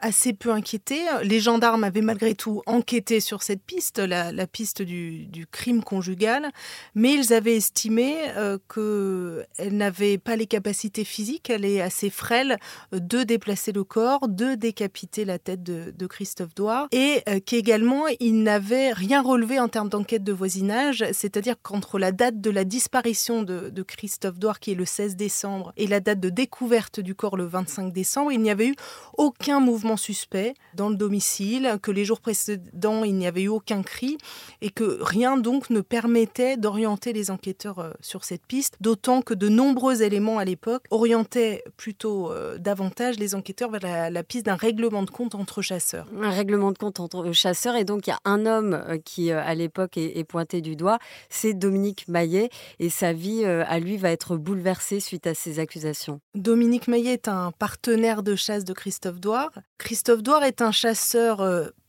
assez 0.00 0.32
peu 0.32 0.50
inquiétée. 0.50 1.02
Les 1.22 1.40
gendarmes 1.40 1.84
avaient 1.84 2.02
malgré 2.02 2.34
tout 2.34 2.62
enquêté 2.66 3.20
sur 3.20 3.42
cette 3.42 3.62
piste, 3.62 3.98
la, 3.98 4.46
piste 4.46 4.82
du, 4.82 5.26
du 5.26 5.46
crime 5.46 5.82
conjugal 5.82 6.50
mais 6.94 7.14
ils 7.14 7.32
avaient 7.32 7.56
estimé 7.56 8.16
euh, 8.36 8.58
qu'elle 8.72 9.76
n'avait 9.76 10.18
pas 10.18 10.36
les 10.36 10.46
capacités 10.46 11.04
physiques, 11.04 11.50
elle 11.50 11.64
est 11.64 11.80
assez 11.80 12.10
frêle, 12.10 12.58
euh, 12.94 13.00
de 13.00 13.22
déplacer 13.22 13.72
le 13.72 13.84
corps, 13.84 14.28
de 14.28 14.54
décapiter 14.54 15.24
la 15.24 15.38
tête 15.38 15.62
de, 15.62 16.06
Christophe 16.06 16.54
Douard, 16.54 16.88
et 16.90 17.22
euh, 17.28 17.38
qu'également 17.44 18.04
il 18.18 18.42
n'avait 18.42 18.92
rien 18.92 19.20
relevé 19.20 19.60
en 19.60 19.68
termes 19.68 19.90
d'enquête 19.90 20.24
de 20.24 20.32
voisinage, 20.32 21.04
c'est-à-dire 21.12 21.56
qu'entre 21.62 21.98
la 21.98 22.12
date 22.12 22.40
de 22.40 22.50
la 22.50 22.64
disparition 22.64 23.42
de, 23.42 23.68
de 23.68 23.82
Christophe 23.82 24.38
Douard, 24.38 24.58
qui 24.58 24.72
est 24.72 24.74
le 24.74 24.86
16 24.86 25.16
décembre, 25.16 25.72
et 25.76 25.86
la 25.86 26.00
date 26.00 26.20
de 26.20 26.30
découverte 26.30 27.00
du 27.00 27.14
corps 27.14 27.36
le 27.36 27.44
25 27.44 27.92
décembre, 27.92 28.32
il 28.32 28.40
n'y 28.40 28.50
avait 28.50 28.68
eu 28.68 28.74
aucun 29.16 29.60
mouvement 29.60 29.96
suspect 29.96 30.54
dans 30.74 30.88
le 30.88 30.96
domicile, 30.96 31.78
que 31.82 31.90
les 31.90 32.04
jours 32.04 32.20
précédents, 32.20 33.04
il 33.04 33.14
n'y 33.14 33.26
avait 33.26 33.42
eu 33.42 33.48
aucun 33.48 33.82
cri, 33.82 34.18
et 34.62 34.70
que 34.70 34.98
rien 35.02 35.36
donc 35.36 35.70
ne 35.70 35.80
permettait 35.80 36.47
d'orienter 36.56 37.12
les 37.12 37.30
enquêteurs 37.30 37.78
euh, 37.78 37.90
sur 38.00 38.24
cette 38.24 38.46
piste, 38.46 38.76
d'autant 38.80 39.22
que 39.22 39.34
de 39.34 39.48
nombreux 39.48 40.02
éléments 40.02 40.38
à 40.38 40.44
l'époque 40.44 40.84
orientaient 40.90 41.62
plutôt 41.76 42.30
euh, 42.30 42.58
davantage 42.58 43.18
les 43.18 43.34
enquêteurs 43.34 43.70
vers 43.70 44.10
la, 44.10 44.22
piste 44.22 44.46
d'un 44.46 44.56
règlement 44.56 45.02
de 45.02 45.10
compte 45.10 45.34
entre 45.34 45.62
chasseurs. 45.62 46.06
Un 46.20 46.30
règlement 46.30 46.72
de 46.72 46.78
compte 46.78 47.00
entre 47.00 47.32
chasseurs, 47.32 47.76
et 47.76 47.84
donc 47.84 48.06
il 48.06 48.10
y 48.10 48.12
a 48.12 48.18
un 48.24 48.46
homme 48.46 48.74
euh, 48.74 48.98
qui 49.04 49.30
à 49.30 49.54
l'époque 49.54 49.96
est, 49.96 50.24
pointé 50.24 50.60
du 50.60 50.76
doigt, 50.76 50.98
c'est 51.30 51.54
Dominique 51.54 52.06
Maillet, 52.08 52.50
et 52.78 52.90
sa 52.90 53.12
vie 53.12 53.44
à 53.44 53.78
lui 53.78 53.96
va 53.96 54.10
être 54.10 54.36
bouleversée 54.36 55.00
suite 55.00 55.26
à 55.26 55.34
ces 55.34 55.58
accusations. 55.58 56.20
Dominique 56.34 56.88
Maillet 56.88 57.12
est 57.12 57.28
un 57.28 57.52
partenaire 57.52 58.22
de 58.22 58.36
chasse 58.36 58.64
de 58.64 58.72
Christophe 58.72 59.20
Douard. 59.20 59.50
Christophe 59.78 60.22
Douard 60.22 60.44
est 60.44 60.60
un 60.60 60.72
chasseur 60.72 61.40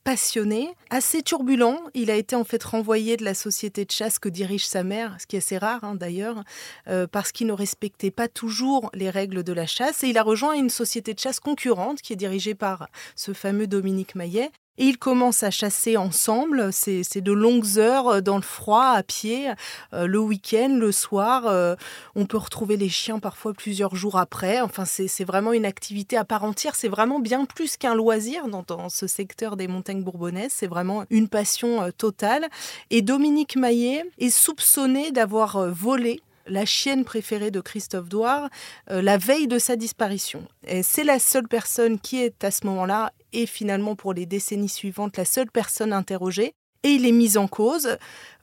passionné, 0.03 0.69
assez 0.89 1.21
turbulent. 1.21 1.79
Il 1.93 2.11
a 2.11 2.15
été 2.15 2.35
en 2.35 2.43
fait 2.43 2.63
renvoyé 2.63 3.17
de 3.17 3.23
la 3.23 3.33
société 3.33 3.85
de 3.85 3.91
chasse 3.91 4.19
que 4.19 4.29
dirige 4.29 4.65
sa 4.65 4.83
mère, 4.83 5.15
ce 5.19 5.27
qui 5.27 5.35
est 5.35 5.39
assez 5.39 5.57
rare 5.57 5.83
hein, 5.83 5.95
d'ailleurs, 5.95 6.43
euh, 6.87 7.07
parce 7.07 7.31
qu'il 7.31 7.47
ne 7.47 7.53
respectait 7.53 8.11
pas 8.11 8.27
toujours 8.27 8.89
les 8.93 9.09
règles 9.09 9.43
de 9.43 9.53
la 9.53 9.65
chasse. 9.65 10.03
Et 10.03 10.07
il 10.07 10.17
a 10.17 10.23
rejoint 10.23 10.53
une 10.53 10.69
société 10.69 11.13
de 11.13 11.19
chasse 11.19 11.39
concurrente 11.39 12.01
qui 12.01 12.13
est 12.13 12.17
dirigée 12.17 12.55
par 12.55 12.89
ce 13.15 13.33
fameux 13.33 13.67
Dominique 13.67 14.15
Maillet. 14.15 14.51
Et 14.79 14.85
ils 14.85 14.97
commencent 14.97 15.43
à 15.43 15.51
chasser 15.51 15.97
ensemble. 15.97 16.71
C'est 16.71 17.21
de 17.21 17.33
longues 17.33 17.77
heures 17.77 18.07
euh, 18.07 18.21
dans 18.21 18.37
le 18.37 18.41
froid, 18.41 18.85
à 18.85 19.03
pied, 19.03 19.49
euh, 19.93 20.07
le 20.07 20.19
week-end, 20.19 20.69
le 20.79 20.93
soir. 20.93 21.47
Euh, 21.47 21.75
on 22.15 22.25
peut 22.25 22.37
retrouver 22.37 22.77
les 22.77 22.87
chiens 22.87 23.19
parfois 23.19 23.53
plusieurs 23.53 23.95
jours 23.95 24.17
après. 24.17 24.61
Enfin, 24.61 24.85
c'est 24.85 25.25
vraiment 25.25 25.51
une 25.51 25.65
activité 25.65 26.15
à 26.15 26.23
part 26.23 26.45
entière. 26.45 26.75
C'est 26.75 26.87
vraiment 26.87 27.19
bien 27.19 27.43
plus 27.43 27.75
qu'un 27.75 27.93
loisir 27.93 28.47
dans, 28.47 28.63
dans, 28.65 28.87
ce 28.87 29.05
secteur 29.05 29.57
des 29.57 29.67
montagnes 29.67 30.01
bourbonnaises. 30.01 30.53
C'est 30.55 30.67
vraiment 30.67 31.03
une 31.09 31.27
passion 31.27 31.91
totale. 31.97 32.47
Et 32.89 33.01
Dominique 33.01 33.57
Maillet 33.57 34.05
est 34.17 34.29
soupçonné 34.29 35.11
d'avoir 35.11 35.69
volé 35.73 36.21
la 36.49 36.65
chienne 36.65 37.05
préférée 37.05 37.51
de 37.51 37.61
Christophe 37.61 38.09
Douard 38.09 38.49
la 38.89 39.17
veille 39.17 39.47
de 39.47 39.59
sa 39.59 39.75
disparition. 39.75 40.47
C'est 40.81 41.03
la 41.03 41.19
seule 41.19 41.47
personne 41.47 41.99
qui 41.99 42.21
est 42.21 42.43
à 42.43 42.51
ce 42.51 42.65
moment-là 42.67 43.11
et 43.33 43.45
finalement 43.45 43.95
pour 43.95 44.13
les 44.13 44.25
décennies 44.25 44.69
suivantes 44.69 45.17
la 45.17 45.25
seule 45.25 45.51
personne 45.51 45.93
interrogée. 45.93 46.53
Et 46.83 46.89
il 46.91 47.05
est 47.05 47.11
mis 47.11 47.37
en 47.37 47.47
cause 47.47 47.97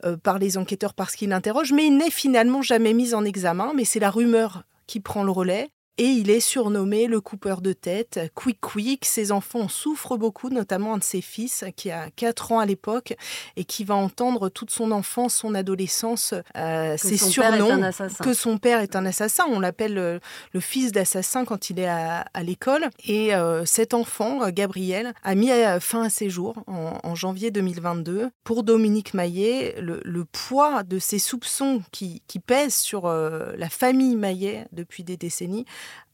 euh, 0.05 0.15
par 0.15 0.37
les 0.37 0.57
enquêteurs 0.57 0.93
parce 0.93 1.15
qu'il 1.15 1.33
interroge, 1.33 1.73
mais 1.73 1.87
il 1.87 1.97
n'est 1.97 2.11
finalement 2.11 2.61
jamais 2.61 2.93
mis 2.93 3.15
en 3.15 3.25
examen, 3.25 3.73
mais 3.75 3.83
c'est 3.83 3.99
la 3.99 4.11
rumeur 4.11 4.63
qui 4.85 4.99
prend 4.99 5.23
le 5.23 5.31
relais. 5.31 5.69
Et 5.99 6.05
il 6.05 6.29
est 6.29 6.39
surnommé 6.39 7.07
le 7.07 7.19
coupeur 7.21 7.59
de 7.59 7.73
tête, 7.73 8.19
Quick 8.35 8.59
Quick. 8.61 9.03
Ses 9.03 9.31
enfants 9.31 9.67
souffrent 9.67 10.15
beaucoup, 10.15 10.49
notamment 10.49 10.93
un 10.93 10.99
de 10.99 11.03
ses 11.03 11.21
fils 11.21 11.65
qui 11.75 11.89
a 11.89 12.11
4 12.11 12.51
ans 12.51 12.59
à 12.59 12.67
l'époque 12.67 13.15
et 13.55 13.63
qui 13.63 13.83
va 13.83 13.95
entendre 13.95 14.49
toute 14.49 14.69
son 14.69 14.91
enfance, 14.91 15.33
son 15.33 15.55
adolescence, 15.55 16.35
euh, 16.55 16.97
ses 16.97 17.17
surnoms, 17.17 17.81
que 18.21 18.35
son 18.35 18.59
père 18.59 18.81
est 18.81 18.95
un 18.95 19.07
assassin. 19.07 19.45
On 19.49 19.59
l'appelle 19.59 19.97
euh, 19.97 20.19
le, 20.53 20.59
fils 20.59 20.91
d'assassin 20.91 21.45
quand 21.45 21.71
il 21.71 21.79
est 21.79 21.87
à, 21.87 22.25
l'école. 22.43 22.89
Et 23.03 23.33
euh, 23.33 23.65
cet 23.65 23.95
enfant, 23.95 24.51
Gabriel, 24.51 25.13
a 25.23 25.33
mis 25.33 25.49
fin 25.79 26.03
à 26.03 26.09
ses 26.11 26.29
jours 26.29 26.61
en, 26.67 27.15
janvier 27.15 27.49
2022. 27.49 28.29
Pour 28.43 28.61
Dominique 28.61 29.15
Maillet, 29.15 29.75
le, 29.79 30.25
poids 30.25 30.83
de 30.83 30.99
ses 30.99 31.17
soupçons 31.17 31.81
qui, 31.91 32.21
qui 32.27 32.37
pèsent 32.37 32.75
sur 32.75 33.07
la 33.07 33.69
famille 33.69 34.15
Maillet 34.15 34.67
depuis 34.71 35.03
des 35.03 35.17
décennies 35.17 35.65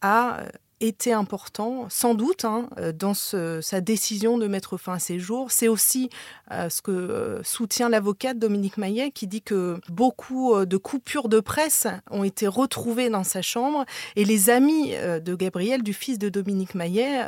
a 0.02 0.40
euh, 0.40 0.50
été 0.88 1.14
important, 1.14 1.88
sans 1.90 2.14
doute, 2.14 2.46
hein, 2.46 2.70
euh, 2.80 2.92
dans 2.92 3.14
sa 3.14 3.82
décision 3.82 4.38
de 4.38 4.48
mettre 4.48 4.78
fin 4.78 4.94
à 4.94 5.00
ses 5.00 5.20
jours. 5.20 5.52
C'est 5.52 5.68
aussi 5.68 6.10
euh, 6.52 6.70
ce 6.70 6.82
que 6.82 7.42
soutient 7.44 7.90
l'avocate 7.90 8.38
Dominique 8.38 8.78
Maillet, 8.78 9.12
qui 9.12 9.28
dit 9.28 9.42
que 9.42 9.80
beaucoup 9.90 10.66
de 10.66 10.78
coupures 10.78 11.30
de 11.30 11.40
presse 11.40 11.88
ont 12.12 12.24
été 12.24 12.48
retrouvées 12.48 13.10
dans 13.10 13.24
sa 13.24 13.42
chambre. 13.42 13.86
Et 14.16 14.26
les 14.26 14.50
amis 14.50 14.92
de 14.92 15.36
Gabriel, 15.36 15.84
du 15.84 15.94
fils 15.94 16.20
de 16.20 16.30
Dominique 16.30 16.76
Maillet, 16.76 17.26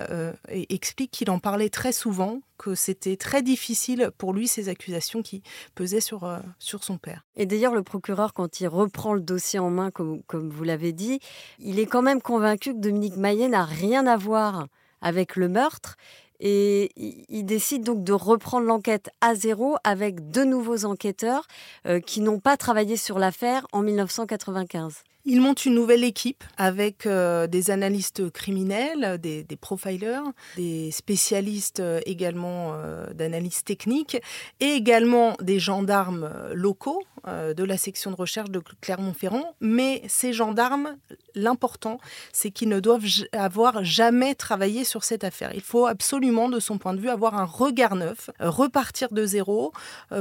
expliquent 0.50 1.12
qu'il 1.12 1.30
en 1.30 1.40
parlait 1.40 1.70
très 1.70 1.92
souvent, 1.92 2.42
que 2.58 2.76
c'était 2.76 3.18
très 3.18 3.42
difficile 3.42 4.12
pour 4.18 4.34
lui 4.34 4.48
ces 4.48 4.70
accusations 4.70 5.22
qui 5.22 5.44
pesaient 5.76 6.02
sur, 6.02 6.24
euh, 6.24 6.40
sur 6.60 6.84
son 6.84 6.98
père. 6.98 7.26
Et 7.36 7.46
d'ailleurs, 7.46 7.74
le 7.74 7.84
procureur, 7.84 8.34
quand 8.34 8.60
il 8.60 8.68
reprend 8.68 9.14
le 9.14 9.22
dossier 9.22 9.60
en 9.60 9.70
main, 9.70 9.92
comme, 9.92 10.24
comme 10.24 10.50
vous 10.50 10.64
l'avez 10.64 10.94
dit, 10.94 11.20
il 11.60 11.80
est 11.80 11.86
quand 11.86 12.02
même 12.02 12.22
convaincu 12.22 12.74
que 12.74 12.80
Dominique 12.80 13.18
Maillet 13.18 13.45
n'a 13.50 13.66
rien 13.66 14.08
à 14.08 14.18
voir 14.18 14.68
avec 15.02 15.36
le 15.36 15.50
meurtre. 15.50 15.98
Et 16.40 16.92
il 17.30 17.46
décide 17.46 17.84
donc 17.84 18.04
de 18.04 18.12
reprendre 18.12 18.66
l'enquête 18.66 19.10
à 19.22 19.36
zéro 19.36 19.78
avec 19.84 20.30
deux 20.32 20.44
nouveaux 20.44 20.84
enquêteurs 20.86 21.48
euh, 21.86 22.00
qui 22.00 22.20
n'ont 22.20 22.40
pas 22.40 22.58
travaillé 22.58 22.98
sur 22.98 23.20
l'affaire 23.20 23.66
en 23.72 23.82
1995. 23.82 25.04
Il 25.28 25.42
monte 25.42 25.66
une 25.66 25.74
nouvelle 25.74 26.04
équipe 26.04 26.44
avec 26.58 27.06
euh, 27.06 27.48
des 27.48 27.72
analystes 27.72 28.30
criminels, 28.32 29.18
des, 29.20 29.46
profilers, 29.60 30.22
des 30.56 30.92
spécialistes 30.92 31.80
euh, 31.80 32.00
également 32.06 32.76
d'analyse 33.14 33.64
technique 33.64 34.18
et 34.60 34.74
également 34.74 35.36
des 35.42 35.60
gendarmes 35.60 36.30
locaux 36.54 37.02
de 37.28 37.64
la 37.64 37.78
section 37.78 38.12
de 38.12 38.16
recherche 38.16 38.50
de 38.50 38.62
Clermont-Ferrand. 38.82 39.56
Mais 39.60 40.02
ces 40.08 40.34
gendarmes, 40.34 40.96
l'important, 41.34 42.00
c'est 42.32 42.52
qu'ils 42.52 42.70
ne 42.70 42.80
doivent 42.80 43.06
avoir 43.32 43.84
jamais 43.84 44.36
travaillé 44.36 44.84
sur 44.84 45.04
cette 45.04 45.24
affaire. 45.24 45.52
Il 45.54 45.62
faut 45.62 45.86
absolument, 45.86 46.50
de 46.50 46.60
son 46.60 46.78
point 46.78 46.94
de 46.94 47.00
vue, 47.00 47.10
avoir 47.10 47.36
un 47.36 47.46
regard 47.46 47.96
neuf, 47.96 48.30
repartir 48.40 49.10
de 49.12 49.26
zéro, 49.26 49.72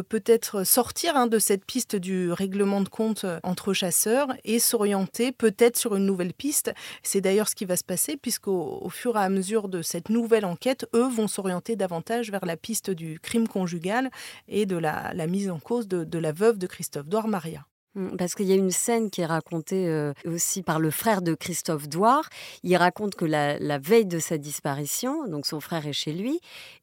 peut-être 0.09 0.65
sortir 0.65 1.17
hein, 1.17 1.27
de 1.27 1.39
cette 1.39 1.65
piste 1.65 1.97
du 1.97 2.33
règlement 2.33 2.81
de 2.81 2.89
compte 2.89 3.27
entre 3.43 3.73
chasseurs 3.73 4.29
et 4.45 4.59
s'orienter 4.59 5.33
peut-être 5.33 5.77
sur 5.77 5.97
une 5.97 6.07
nouvelle 6.07 6.33
piste. 6.33 6.73
C'est 7.03 7.21
d'ailleurs 7.21 7.49
ce 7.49 7.55
qui 7.55 7.65
va 7.65 7.77
se 7.77 7.85
passer 7.85 8.17
puisqu'au 8.17 8.79
au 8.81 8.89
fur 8.91 9.17
et 9.17 9.21
à 9.21 9.29
mesure 9.29 9.69
de 9.69 9.83
cette 9.83 10.09
nouvelle 10.09 10.45
enquête, 10.45 10.87
eux 10.95 11.09
vont 11.09 11.29
s'orienter 11.29 11.77
davantage 11.77 12.31
vers 12.31 12.45
la 12.45 12.57
piste 12.57 12.91
du 12.91 13.19
crime 13.21 13.49
conjugal 13.49 14.11
et 14.49 14.67
de 14.67 14.77
la, 14.77 15.13
mise 15.27 15.51
en 15.51 15.59
cause 15.59 15.89
de, 15.89 16.19
la 16.19 16.33
veuve 16.33 16.59
de 16.59 16.67
Christophe 16.67 16.94
Doir 17.03 17.27
Maria. 17.27 17.67
Mm, 17.95 18.17
parce 18.17 18.35
qu'il 18.35 18.47
y 18.47 18.53
a 18.53 18.57
une 18.57 18.71
scène 18.71 19.11
qui 19.11 19.21
est 19.21 19.27
racontée 19.27 19.89
euh, 19.89 20.13
aussi 20.27 20.63
par 20.63 20.81
le 20.81 20.91
frère 20.91 21.23
de 21.23 21.35
Christophe 21.35 21.89
Douard. 21.89 22.29
Il 22.63 22.77
raconte 22.77 23.15
que 23.15 23.25
la, 23.25 23.59
la, 23.59 23.79
veille 23.79 24.07
de 24.07 24.19
sa 24.19 24.39
disparition, 24.39 25.27
donc 25.29 25.47
son 25.47 25.61
frère 25.61 25.87
est 25.87 25.93
chez 25.93 26.13
lui, 26.13 26.41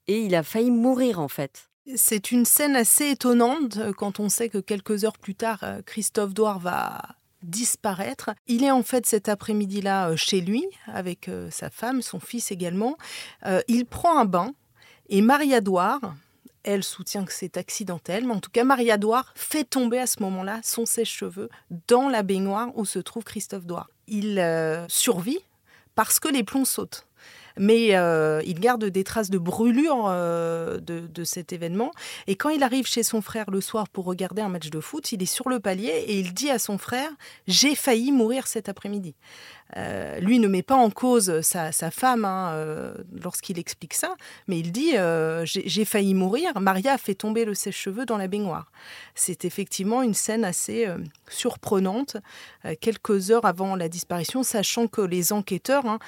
et 0.08 0.22
il 0.22 0.36
a 0.36 0.44
failli 0.44 0.72
mourir 0.72 1.20
en 1.20 1.28
fait. 1.28 1.70
C'est 1.96 2.32
une 2.32 2.46
scène 2.46 2.76
assez 2.76 3.10
étonnante 3.10 3.78
euh, 3.78 3.92
quand 3.92 4.20
on 4.20 4.30
sait 4.30 4.50
que 4.50 4.60
quelques 4.60 5.04
heures 5.04 5.18
plus 5.18 5.36
tard, 5.36 5.60
euh, 5.64 5.82
Christophe 5.86 6.34
Douard 6.34 6.60
va 6.60 7.02
disparaître. 7.44 8.30
Il 8.48 8.64
est 8.64 8.72
en 8.72 8.84
fait 8.84 9.06
cet 9.08 9.28
après-midi-là 9.28 10.16
chez 10.16 10.42
lui, 10.42 10.64
avec 10.86 11.28
sa 11.50 11.72
femme, 11.72 12.04
son 12.04 12.20
fils 12.20 12.52
également. 12.52 12.98
Il 13.68 13.88
prend 13.88 14.20
un 14.20 14.26
bain, 14.26 14.54
et 15.10 15.24
Maria 15.24 15.60
Douard, 15.60 16.14
elle 16.64 16.84
soutient 16.84 17.26
que 17.26 17.34
c'est 17.34 17.58
accidentel, 17.58 18.26
mais 18.26 18.34
en 18.34 18.40
tout 18.40 18.52
cas, 18.52 18.64
Maria 18.64 18.98
Douard 18.98 19.34
fait 19.36 19.64
tomber 19.64 20.00
à 20.00 20.08
ce 20.08 20.22
moment-là 20.24 20.60
son 20.64 20.86
sèche-cheveux 20.86 21.50
dans 21.88 22.10
la 22.10 22.24
baignoire 22.24 22.70
où 22.76 22.86
se 22.86 23.00
trouve 23.00 23.24
Christophe 23.24 23.66
Douard. 23.66 23.90
Il 24.08 24.40
euh, 24.40 24.86
survit 24.88 25.40
parce 25.96 26.20
que 26.20 26.28
les 26.28 26.44
plombs 26.44 26.66
sautent 26.66 27.06
mais 27.58 27.96
euh, 27.96 28.42
il 28.46 28.60
garde 28.60 28.86
des 28.86 29.04
traces 29.04 29.30
de 29.30 29.38
brûlure 29.38 30.06
euh, 30.08 30.80
de, 30.80 31.24
cet 31.24 31.54
événement. 31.54 31.92
Et 32.28 32.36
quand 32.36 32.50
il 32.50 32.64
arrive 32.64 32.88
chez 32.88 33.04
son 33.04 33.22
frère 33.22 33.50
le 33.52 33.62
soir 33.62 33.88
pour 33.90 34.06
regarder 34.06 34.42
un 34.42 34.50
match 34.50 34.70
de 34.70 34.80
foot, 34.80 35.12
il 35.12 35.22
est 35.22 35.28
sur 35.28 35.50
le 35.50 35.60
palier 35.60 35.90
et 35.90 36.20
il 36.20 36.34
dit 36.34 36.50
à 36.50 36.58
son 36.58 36.78
frère 36.78 37.10
J'ai 37.48 37.76
failli 37.76 38.12
mourir 38.12 38.48
cet 38.48 38.70
après-midi. 38.70 39.16
Euh, 39.78 40.20
lui 40.20 40.40
ne 40.40 40.48
met 40.48 40.64
pas 40.64 40.76
en 40.76 40.90
cause 40.90 41.42
sa, 41.42 41.72
femme 41.92 42.26
hein, 42.26 42.52
euh, 42.54 42.94
lorsqu'il 43.24 43.58
explique 43.58 43.94
ça, 43.94 44.16
mais 44.48 44.60
il 44.60 44.72
dit 44.72 44.98
euh, 44.98 45.44
J'ai 45.46 45.86
failli 45.86 46.14
mourir, 46.14 46.60
Maria 46.60 46.94
a 46.94 46.98
fait 46.98 47.16
tomber 47.16 47.46
le 47.46 47.54
sèche-cheveux 47.54 48.06
dans 48.06 48.18
la 48.18 48.28
baignoire. 48.28 48.72
C'est 49.16 49.46
effectivement 49.46 50.02
une 50.02 50.14
scène 50.14 50.44
assez 50.44 50.88
surprenante, 51.30 52.18
quelques 52.80 53.32
heures 53.32 53.46
avant 53.46 53.76
la 53.76 53.90
disparition, 53.90 54.44
sachant 54.44 54.88
que 54.88 55.02
les 55.02 55.34
enquêteurs 55.34 55.86
hein, 55.86 56.00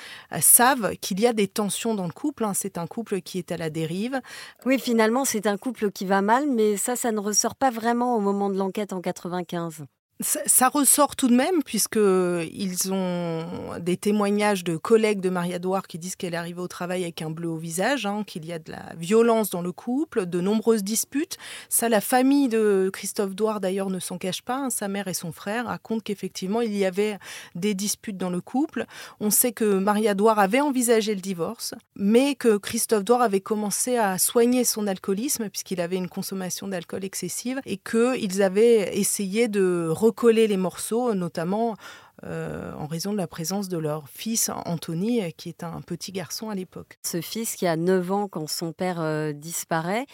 savent 0.41 0.95
qu'il 0.97 1.19
y 1.19 1.27
a 1.27 1.33
des 1.33 1.47
tensions 1.47 1.95
dans 1.95 2.07
le 2.07 2.13
couple. 2.13 2.43
Hein. 2.45 2.53
C'est 2.53 2.77
un 2.77 2.87
couple 2.87 3.21
qui 3.21 3.37
est 3.37 3.51
à 3.51 3.57
la 3.57 3.69
dérive. 3.69 4.19
Oui, 4.65 4.79
finalement, 4.79 5.25
c'est 5.25 5.47
un 5.47 5.57
couple 5.57 5.91
qui 5.91 6.05
va 6.05 6.21
mal, 6.21 6.47
mais 6.49 6.77
ça, 6.77 6.95
ça 6.95 7.11
ne 7.11 7.19
ressort 7.19 7.55
pas 7.55 7.69
vraiment 7.69 8.15
au 8.15 8.19
moment 8.19 8.49
de 8.49 8.57
l'enquête 8.57 8.93
en 8.93 9.01
95. 9.01 9.85
Ça, 10.23 10.69
ressort 10.69 11.15
tout 11.15 11.27
de 11.27 11.35
même, 11.35 11.63
puisqu'ils 11.63 12.93
ont 12.93 13.45
des 13.79 13.97
témoignages 13.97 14.63
de 14.63 14.77
collègues 14.77 15.19
de 15.19 15.29
Maria 15.29 15.59
Douard 15.59 15.87
qui 15.87 15.99
disent 15.99 16.15
qu'elle 16.15 16.33
est 16.33 16.37
arrivée 16.37 16.61
au 16.61 16.67
travail 16.67 17.03
avec 17.03 17.21
un 17.21 17.29
bleu 17.29 17.49
au 17.49 17.57
visage, 17.57 18.05
hein, 18.05 18.23
qu'il 18.25 18.45
y 18.45 18.53
a 18.53 18.59
de 18.59 18.71
la 18.71 18.93
violence 18.97 19.49
dans 19.49 19.61
le 19.61 19.71
couple, 19.71 20.25
de 20.25 20.39
nombreuses 20.39 20.83
disputes. 20.83 21.37
Ça, 21.67 21.89
la 21.89 21.99
famille 22.01 22.47
de 22.47 22.89
Christophe 22.93 23.35
Douard, 23.35 23.59
d'ailleurs, 23.59 23.89
ne 23.89 23.99
s'en 23.99 24.17
cache 24.17 24.41
pas. 24.41 24.55
Hein. 24.55 24.69
Sa 24.69 24.87
mère 24.87 25.07
et 25.07 25.13
son 25.13 25.31
frère 25.31 25.65
racontent 25.65 26.01
qu'effectivement, 26.03 26.61
il 26.61 26.75
y 26.75 26.85
avait 26.85 27.17
des 27.55 27.73
disputes 27.73 28.17
dans 28.17 28.29
le 28.29 28.41
couple. 28.41 28.85
On 29.19 29.29
sait 29.29 29.51
que 29.51 29.77
Maria 29.77 30.13
Douard 30.13 30.39
avait 30.39 30.61
envisagé 30.61 31.15
le 31.15 31.21
divorce, 31.21 31.73
mais 31.95 32.35
que 32.35 32.57
Christophe 32.57 33.03
Douard 33.03 33.21
avait 33.21 33.41
commencé 33.41 33.97
à 33.97 34.17
soigner 34.17 34.63
son 34.63 34.87
alcoolisme, 34.87 35.49
puisqu'il 35.49 35.81
avait 35.81 35.97
une 35.97 36.09
consommation 36.09 36.67
d'alcool 36.67 37.03
excessive, 37.03 37.59
et 37.65 37.77
qu'ils 37.77 38.41
avaient 38.41 38.97
essayé 38.97 39.47
de 39.47 39.89
recoller 40.13 40.45
les 40.47 40.57
morceaux, 40.57 41.15
notamment 41.15 41.75
euh, 42.23 42.71
en 42.73 42.85
raison 42.85 43.11
de 43.11 43.17
la 43.17 43.25
présence 43.25 43.67
de 43.67 43.77
leur 43.79 44.07
fils 44.07 44.51
Anthony, 44.65 45.33
qui 45.33 45.49
est 45.49 45.63
un 45.63 45.81
petit 45.81 46.11
garçon 46.11 46.49
à 46.49 46.55
l'époque. 46.55 46.99
Ce 47.03 47.19
fils 47.19 47.55
qui 47.55 47.65
a 47.65 47.75
9 47.75 48.11
ans 48.11 48.27
quand 48.27 48.47
son 48.47 48.73
père 48.73 49.01
euh, 49.01 49.33
disparaît, 49.33 50.05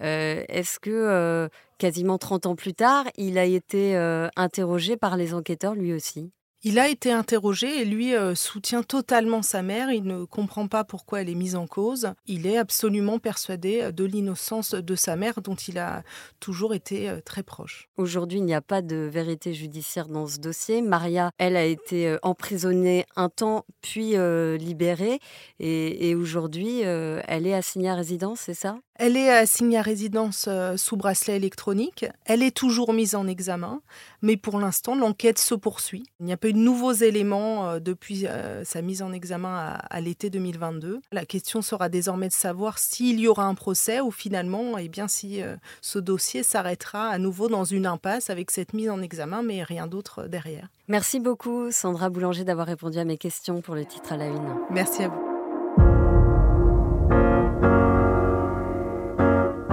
euh, 0.00 0.44
est-ce 0.48 0.78
que 0.78 1.48
quasiment 1.78 2.18
30 2.18 2.46
ans 2.46 2.54
plus 2.54 2.74
tard, 2.74 3.06
il 3.16 3.36
a 3.36 3.44
été 3.44 3.96
interrogé 4.36 4.96
par 4.96 5.16
les 5.16 5.34
enquêteurs 5.34 5.74
lui 5.74 5.92
aussi? 5.92 6.32
Il 6.64 6.78
a 6.78 6.88
été 6.88 7.12
interrogé 7.12 7.82
et 7.82 7.84
lui 7.84 8.14
euh, 8.14 8.34
soutient 8.34 8.82
totalement 8.82 9.42
sa 9.42 9.62
mère. 9.62 9.92
Il 9.92 10.04
ne 10.04 10.24
comprend 10.24 10.66
pas 10.66 10.82
pourquoi 10.82 11.20
elle 11.20 11.28
est 11.28 11.34
mise 11.34 11.54
en 11.54 11.66
cause. 11.66 12.12
Il 12.26 12.46
est 12.46 12.58
absolument 12.58 13.20
persuadé 13.20 13.92
de 13.92 14.04
l'innocence 14.04 14.74
de 14.74 14.94
sa 14.96 15.14
mère 15.14 15.40
dont 15.40 15.54
il 15.54 15.78
a 15.78 16.02
toujours 16.40 16.74
été 16.74 17.08
euh, 17.08 17.20
très 17.24 17.44
proche. 17.44 17.88
Aujourd'hui, 17.96 18.38
il 18.38 18.44
n'y 18.44 18.54
a 18.54 18.60
pas 18.60 18.82
de 18.82 18.96
vérité 18.96 19.54
judiciaire 19.54 20.08
dans 20.08 20.26
ce 20.26 20.38
dossier. 20.38 20.82
Maria, 20.82 21.30
elle 21.38 21.56
a 21.56 21.64
été 21.64 22.08
euh, 22.08 22.18
emprisonnée 22.22 23.06
un 23.14 23.28
temps 23.28 23.64
puis 23.80 24.16
libérée 24.58 25.20
et, 25.60 26.08
et 26.08 26.14
aujourd'hui, 26.14 26.80
elle 26.80 27.46
est 27.46 27.54
assignée 27.54 27.90
à 27.90 27.94
résidence, 27.94 28.40
c'est 28.40 28.54
ça? 28.54 28.78
Elle 28.98 29.16
est 29.16 29.30
assignée 29.30 29.78
à 29.78 29.82
résidence 29.82 30.46
euh, 30.48 30.76
sous 30.76 30.96
bracelet 30.96 31.36
électronique. 31.36 32.04
Elle 32.24 32.42
est 32.42 32.54
toujours 32.54 32.92
mise 32.92 33.14
en 33.14 33.28
examen, 33.28 33.80
mais 34.22 34.36
pour 34.36 34.58
l'instant, 34.58 34.94
l'enquête 34.94 35.38
se 35.38 35.54
poursuit. 35.54 36.04
Il 36.20 36.26
n'y 36.26 36.32
a 36.32 36.36
pas 36.36 36.48
eu 36.48 36.52
de 36.52 36.58
nouveaux 36.58 36.92
éléments 36.92 37.68
euh, 37.68 37.80
depuis 37.80 38.26
euh, 38.26 38.64
sa 38.64 38.82
mise 38.82 39.02
en 39.02 39.12
examen 39.12 39.78
à, 39.90 40.00
l'été 40.00 40.30
2022. 40.30 41.00
La 41.12 41.24
question 41.26 41.62
sera 41.62 41.88
désormais 41.88 42.28
de 42.28 42.32
savoir 42.32 42.78
s'il 42.78 43.20
y 43.20 43.28
aura 43.28 43.44
un 43.44 43.54
procès 43.54 44.00
ou 44.00 44.10
finalement, 44.10 44.78
eh 44.78 44.88
bien, 44.88 45.08
si 45.08 45.40
ce 45.80 45.98
dossier 45.98 46.42
s'arrêtera 46.42 47.08
à 47.08 47.18
nouveau 47.18 47.48
dans 47.48 47.64
une 47.64 47.86
impasse 47.86 48.30
avec 48.30 48.50
cette 48.50 48.74
mise 48.74 48.90
en 48.90 49.02
examen, 49.02 49.42
mais 49.42 49.62
rien 49.62 49.86
d'autre 49.86 50.28
derrière. 50.28 50.68
Merci 50.88 51.20
beaucoup, 51.20 51.70
Sandra 51.70 52.10
Boulanger, 52.10 52.44
d'avoir 52.44 52.66
répondu 52.66 52.98
à 52.98 53.04
mes 53.04 53.18
questions 53.18 53.60
pour 53.60 53.74
le 53.74 53.84
titre 53.84 54.12
à 54.12 54.16
la 54.16 54.26
une. 54.26 54.54
Merci 54.70 55.02
à 55.02 55.08
vous. 55.08 55.28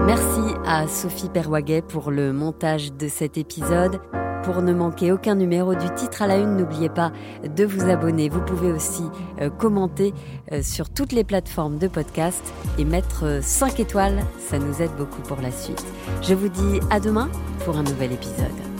Merci 0.06 0.56
à 0.66 0.88
Sophie 0.88 1.30
Perwaguet 1.30 1.82
pour 1.82 2.12
le 2.12 2.32
montage 2.32 2.94
de 2.94 3.08
cet 3.08 3.38
épisode. 3.38 4.00
Pour 4.46 4.62
ne 4.62 4.74
manquer 4.74 5.12
aucun 5.12 5.34
numéro 5.34 5.74
du 5.74 5.90
titre 5.96 6.22
à 6.22 6.28
la 6.28 6.38
une, 6.38 6.56
n'oubliez 6.56 6.90
pas 6.90 7.12
de 7.44 7.66
vous 7.66 7.90
abonner. 7.90 8.30
Vous 8.30 8.42
pouvez 8.42 8.72
aussi 8.72 9.02
euh, 9.42 9.50
commenter 9.50 10.14
euh, 10.52 10.62
sur 10.62 10.88
toutes 10.90 11.14
les 11.14 11.24
plateformes 11.24 11.80
de 11.80 11.88
podcast 11.88 12.44
et 12.78 12.86
mettre 12.86 13.40
5 13.42 13.80
euh, 13.80 13.82
étoiles. 13.82 14.24
Ça 14.48 14.60
nous 14.60 14.84
aide 14.84 14.92
beaucoup 15.00 15.24
pour 15.24 15.42
la 15.42 15.52
suite. 15.52 15.84
Je 16.22 16.36
vous 16.36 16.50
dis 16.50 16.80
à 16.92 17.00
demain 17.00 17.30
pour 17.66 17.76
un 17.78 17.84
nouvel 17.84 18.12
épisode. 18.12 18.75